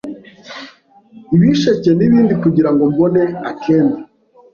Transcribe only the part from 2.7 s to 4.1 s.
mbone akenda